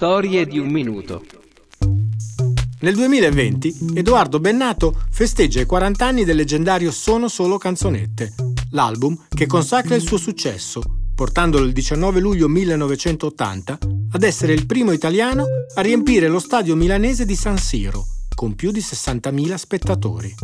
Storie 0.00 0.46
di 0.46 0.58
un 0.58 0.70
minuto. 0.70 1.22
Nel 2.80 2.94
2020 2.94 3.90
Edoardo 3.92 4.40
Bennato 4.40 4.98
festeggia 5.10 5.60
i 5.60 5.66
40 5.66 6.06
anni 6.06 6.24
del 6.24 6.36
leggendario 6.36 6.90
Sono 6.90 7.28
solo 7.28 7.58
canzonette, 7.58 8.32
l'album 8.70 9.26
che 9.28 9.46
consacra 9.46 9.94
il 9.94 10.00
suo 10.00 10.16
successo, 10.16 10.80
portandolo 11.14 11.66
il 11.66 11.74
19 11.74 12.18
luglio 12.18 12.48
1980 12.48 13.78
ad 14.12 14.22
essere 14.22 14.54
il 14.54 14.64
primo 14.64 14.92
italiano 14.92 15.44
a 15.74 15.82
riempire 15.82 16.28
lo 16.28 16.38
stadio 16.38 16.74
milanese 16.74 17.26
di 17.26 17.36
San 17.36 17.58
Siro, 17.58 18.06
con 18.34 18.54
più 18.54 18.70
di 18.70 18.80
60.000 18.80 19.54
spettatori. 19.54 20.34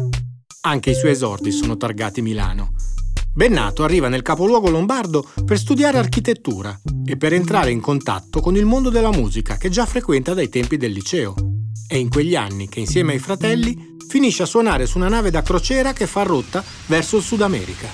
Anche 0.67 0.91
i 0.91 0.95
suoi 0.95 1.13
esordi 1.13 1.51
sono 1.51 1.79
targati 1.79 2.21
Milano, 2.21 2.75
Bennato 3.37 3.85
arriva 3.85 4.09
nel 4.09 4.23
capoluogo 4.23 4.71
lombardo 4.71 5.23
per 5.45 5.59
studiare 5.59 5.99
architettura 5.99 6.75
e 7.05 7.19
per 7.19 7.35
entrare 7.35 7.71
in 7.71 7.83
contatto 7.83 8.41
con 8.41 8.57
il 8.57 8.65
mondo 8.65 8.89
della 8.89 9.11
musica 9.11 9.59
che 9.59 9.69
già 9.69 9.85
frequenta 9.85 10.33
dai 10.33 10.49
tempi 10.49 10.79
del 10.79 10.93
liceo. 10.93 11.35
È 11.87 11.97
in 11.97 12.09
quegli 12.09 12.35
anni 12.35 12.67
che 12.67 12.81
insieme 12.81 13.13
ai 13.13 13.19
fratelli 13.19 13.97
finisce 14.09 14.45
a 14.45 14.47
suonare 14.47 14.87
su 14.87 14.97
una 14.97 15.11
nave 15.11 15.31
da 15.31 15.43
crociera 15.43 15.93
che 15.93 16.07
fa 16.07 16.23
rotta 16.23 16.65
verso 16.87 17.19
il 17.19 17.23
Sud 17.23 17.43
America. 17.43 17.89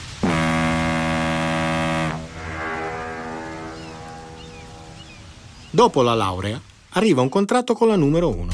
Dopo 5.70 6.02
la 6.02 6.14
laurea 6.14 6.61
arriva 6.91 7.20
un 7.20 7.28
contratto 7.28 7.74
con 7.74 7.88
la 7.88 7.97
numero 7.97 8.28
1. 8.28 8.48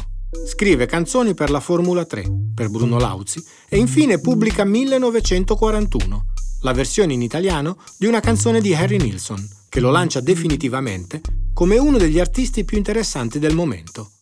Scrive 0.47 0.87
canzoni 0.87 1.35
per 1.35 1.51
la 1.51 1.61
Formula 1.61 2.07
3, 2.07 2.25
per 2.55 2.71
Bruno 2.71 2.99
Lauzi 2.99 3.45
e 3.69 3.77
infine 3.77 4.19
pubblica 4.21 4.65
1941 4.65 6.29
la 6.61 6.73
versione 6.73 7.13
in 7.13 7.23
italiano 7.23 7.79
di 7.97 8.07
una 8.07 8.21
canzone 8.21 8.61
di 8.61 8.75
Harry 8.75 8.99
Nilsson, 8.99 9.47
che 9.69 9.81
lo 9.81 9.91
lancia 9.91 10.21
definitivamente 10.21 11.21
come 11.53 11.79
uno 11.79 11.99
degli 11.99 12.19
artisti 12.19 12.65
più 12.65 12.77
interessanti 12.77 13.39
del 13.39 13.55
momento. 13.55 14.13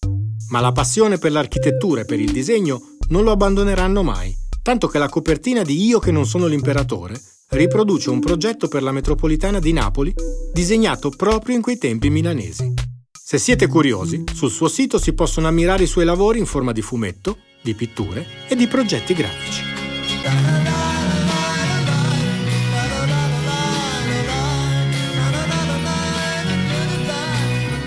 Ma 0.48 0.60
la 0.60 0.72
passione 0.72 1.18
per 1.18 1.32
l'architettura 1.32 2.02
e 2.02 2.04
per 2.04 2.20
il 2.20 2.32
disegno 2.32 2.96
non 3.08 3.24
lo 3.24 3.32
abbandoneranno 3.32 4.02
mai, 4.02 4.34
tanto 4.62 4.88
che 4.88 4.98
la 4.98 5.08
copertina 5.08 5.62
di 5.62 5.84
Io 5.84 5.98
che 5.98 6.10
non 6.10 6.26
sono 6.26 6.46
l'imperatore 6.46 7.20
riproduce 7.50 8.10
un 8.10 8.20
progetto 8.20 8.68
per 8.68 8.82
la 8.82 8.92
metropolitana 8.92 9.58
di 9.58 9.72
Napoli 9.72 10.12
disegnato 10.52 11.10
proprio 11.10 11.54
in 11.54 11.62
quei 11.62 11.78
tempi 11.78 12.10
milanesi. 12.10 12.72
Se 13.10 13.38
siete 13.38 13.66
curiosi, 13.66 14.24
sul 14.32 14.50
suo 14.50 14.68
sito 14.68 14.98
si 14.98 15.12
possono 15.12 15.48
ammirare 15.48 15.84
i 15.84 15.88
suoi 15.88 16.04
lavori 16.04 16.38
in 16.38 16.46
forma 16.46 16.72
di 16.72 16.82
fumetto, 16.82 17.38
di 17.62 17.74
pitture 17.74 18.26
e 18.48 18.56
di 18.56 18.66
progetti 18.66 19.14
grafici. 19.14 20.75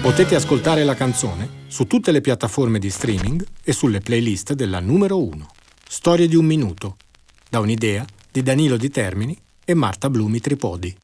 Potete 0.02 0.36
ascoltare 0.36 0.86
la 0.86 0.96
canzone 0.96 1.66
su 1.68 1.86
tutte 1.86 2.14
le 2.14 2.22
piattaforme 2.22 2.80
di 2.80 2.90
streaming 2.90 3.46
e 3.62 3.74
sulle 3.74 4.00
playlist 4.00 4.54
della 4.54 4.80
numero 4.80 5.22
1. 5.22 5.46
Storie 5.86 6.30
di 6.30 6.38
un 6.38 6.46
minuto, 6.46 6.96
da 7.50 7.60
un'idea 7.60 8.06
di 8.32 8.42
Danilo 8.42 8.78
Di 8.78 8.90
Termini 8.90 9.38
e 9.66 9.74
Marta 9.74 10.10
Blumi 10.10 10.40
Tripodi. 10.40 10.96